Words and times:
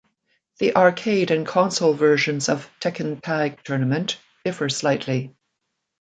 The 0.57 0.75
arcade 0.75 1.29
and 1.29 1.45
console 1.45 1.93
versions 1.93 2.49
of 2.49 2.67
"Tekken 2.79 3.21
Tag 3.21 3.63
Tournament" 3.63 4.17
differ 4.43 4.67
slightly. 4.67 5.35